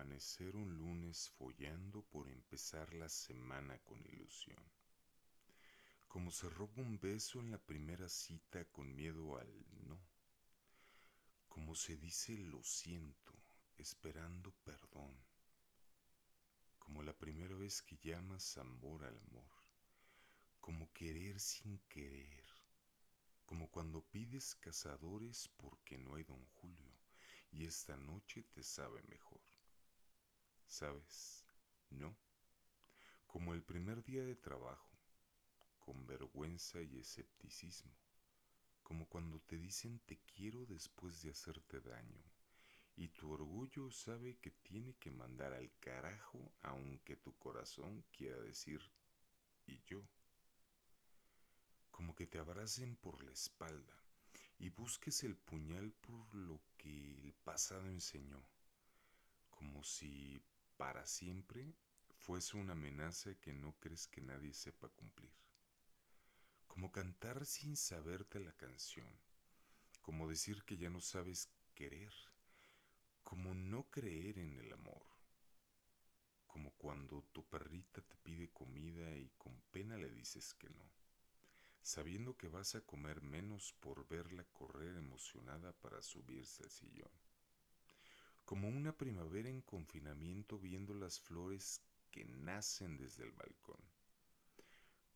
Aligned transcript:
amanecer 0.00 0.56
un 0.56 0.78
lunes 0.78 1.28
follando 1.36 2.00
por 2.00 2.26
empezar 2.26 2.94
la 2.94 3.10
semana 3.10 3.78
con 3.80 3.98
ilusión. 4.06 4.64
Como 6.08 6.30
se 6.30 6.48
roba 6.48 6.72
un 6.76 6.98
beso 6.98 7.38
en 7.38 7.50
la 7.50 7.58
primera 7.58 8.08
cita 8.08 8.64
con 8.64 8.94
miedo 8.96 9.36
al 9.36 9.52
no. 9.86 10.00
Como 11.48 11.74
se 11.74 11.98
dice 11.98 12.34
lo 12.38 12.62
siento, 12.64 13.34
esperando 13.76 14.52
perdón. 14.64 15.14
Como 16.78 17.02
la 17.02 17.12
primera 17.12 17.54
vez 17.56 17.82
que 17.82 17.98
llamas 17.98 18.56
amor 18.56 19.04
al 19.04 19.18
amor. 19.18 19.52
Como 20.60 20.90
querer 20.94 21.38
sin 21.40 21.78
querer. 21.90 22.46
Como 23.44 23.70
cuando 23.70 24.00
pides 24.00 24.54
cazadores 24.54 25.50
porque 25.58 25.98
no 25.98 26.14
hay 26.14 26.24
don 26.24 26.42
Julio 26.46 26.96
y 27.52 27.66
esta 27.66 27.98
noche 27.98 28.44
te 28.44 28.62
sabe 28.62 29.02
mejor. 29.02 29.39
¿Sabes? 30.70 31.44
¿No? 31.90 32.16
Como 33.26 33.54
el 33.54 33.62
primer 33.64 34.04
día 34.04 34.24
de 34.24 34.36
trabajo, 34.36 34.88
con 35.80 36.06
vergüenza 36.06 36.80
y 36.80 36.96
escepticismo, 36.96 37.92
como 38.84 39.08
cuando 39.08 39.40
te 39.40 39.58
dicen 39.58 39.98
te 40.06 40.20
quiero 40.20 40.66
después 40.66 41.22
de 41.22 41.30
hacerte 41.30 41.80
daño, 41.80 42.22
y 42.94 43.08
tu 43.08 43.32
orgullo 43.32 43.90
sabe 43.90 44.38
que 44.38 44.52
tiene 44.52 44.94
que 44.94 45.10
mandar 45.10 45.54
al 45.54 45.72
carajo 45.80 46.54
aunque 46.62 47.16
tu 47.16 47.36
corazón 47.36 48.04
quiera 48.12 48.38
decir 48.38 48.80
y 49.66 49.82
yo. 49.82 50.08
Como 51.90 52.14
que 52.14 52.28
te 52.28 52.38
abracen 52.38 52.94
por 52.94 53.24
la 53.24 53.32
espalda 53.32 54.04
y 54.60 54.68
busques 54.68 55.24
el 55.24 55.36
puñal 55.36 55.90
por 55.94 56.32
lo 56.32 56.62
que 56.78 57.18
el 57.18 57.34
pasado 57.34 57.90
enseñó, 57.90 58.40
como 59.50 59.82
si 59.82 60.40
para 60.80 61.04
siempre 61.04 61.74
fuese 62.14 62.56
una 62.56 62.72
amenaza 62.72 63.34
que 63.34 63.52
no 63.52 63.76
crees 63.80 64.08
que 64.08 64.22
nadie 64.22 64.54
sepa 64.54 64.88
cumplir, 64.88 65.30
como 66.66 66.90
cantar 66.90 67.44
sin 67.44 67.76
saberte 67.76 68.40
la 68.40 68.52
canción, 68.52 69.06
como 70.00 70.26
decir 70.26 70.64
que 70.64 70.78
ya 70.78 70.88
no 70.88 71.02
sabes 71.02 71.50
querer, 71.74 72.14
como 73.22 73.52
no 73.52 73.90
creer 73.90 74.38
en 74.38 74.56
el 74.56 74.72
amor, 74.72 75.04
como 76.46 76.70
cuando 76.78 77.24
tu 77.24 77.46
perrita 77.46 78.00
te 78.00 78.16
pide 78.16 78.48
comida 78.48 79.14
y 79.18 79.28
con 79.36 79.60
pena 79.72 79.98
le 79.98 80.08
dices 80.08 80.54
que 80.54 80.70
no 80.70 80.90
sabiendo 81.82 82.38
que 82.38 82.48
vas 82.48 82.74
a 82.74 82.80
comer 82.80 83.20
menos 83.20 83.74
por 83.80 84.08
verla 84.08 84.44
correr 84.52 84.96
emocionada 84.96 85.72
para 85.72 86.02
subirse 86.02 86.62
al 86.62 86.70
sillón. 86.70 87.29
Como 88.50 88.66
una 88.66 88.90
primavera 88.90 89.48
en 89.48 89.60
confinamiento 89.60 90.58
viendo 90.58 90.92
las 90.92 91.20
flores 91.20 91.80
que 92.10 92.24
nacen 92.24 92.96
desde 92.96 93.22
el 93.22 93.30
balcón. 93.30 93.80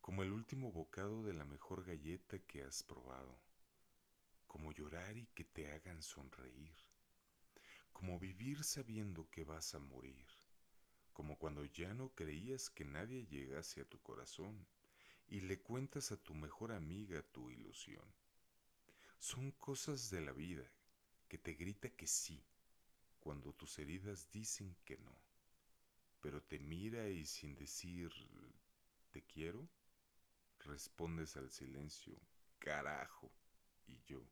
Como 0.00 0.22
el 0.22 0.30
último 0.30 0.70
bocado 0.70 1.24
de 1.24 1.34
la 1.34 1.44
mejor 1.44 1.84
galleta 1.84 2.38
que 2.38 2.62
has 2.62 2.84
probado. 2.84 3.36
Como 4.46 4.70
llorar 4.70 5.16
y 5.16 5.26
que 5.34 5.42
te 5.42 5.72
hagan 5.72 6.00
sonreír. 6.00 6.76
Como 7.92 8.20
vivir 8.20 8.62
sabiendo 8.62 9.28
que 9.30 9.42
vas 9.42 9.74
a 9.74 9.80
morir. 9.80 10.28
Como 11.12 11.36
cuando 11.36 11.64
ya 11.64 11.92
no 11.92 12.10
creías 12.10 12.70
que 12.70 12.84
nadie 12.84 13.26
llegase 13.26 13.80
a 13.80 13.84
tu 13.84 14.00
corazón 14.00 14.64
y 15.26 15.40
le 15.40 15.58
cuentas 15.58 16.12
a 16.12 16.16
tu 16.22 16.34
mejor 16.34 16.70
amiga 16.70 17.20
tu 17.32 17.50
ilusión. 17.50 18.06
Son 19.18 19.50
cosas 19.50 20.08
de 20.10 20.20
la 20.20 20.30
vida 20.30 20.70
que 21.26 21.36
te 21.36 21.54
grita 21.54 21.90
que 21.90 22.06
sí 22.06 22.40
cuando 23.24 23.54
tus 23.54 23.78
heridas 23.78 24.30
dicen 24.30 24.76
que 24.84 24.98
no, 24.98 25.18
pero 26.20 26.42
te 26.42 26.58
mira 26.58 27.08
y 27.08 27.24
sin 27.24 27.54
decir 27.54 28.12
te 29.10 29.22
quiero, 29.22 29.66
respondes 30.58 31.34
al 31.38 31.50
silencio, 31.50 32.14
carajo, 32.58 33.32
y 33.86 33.98
yo. 34.04 34.22